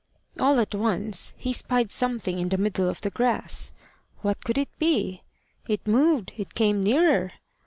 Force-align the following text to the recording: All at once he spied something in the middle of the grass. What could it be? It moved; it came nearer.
All 0.39 0.59
at 0.59 0.73
once 0.73 1.35
he 1.37 1.53
spied 1.53 1.91
something 1.91 2.39
in 2.39 2.49
the 2.49 2.57
middle 2.57 2.89
of 2.89 3.01
the 3.01 3.11
grass. 3.11 3.71
What 4.23 4.43
could 4.43 4.57
it 4.57 4.75
be? 4.79 5.21
It 5.69 5.85
moved; 5.85 6.33
it 6.37 6.55
came 6.55 6.83
nearer. 6.83 7.33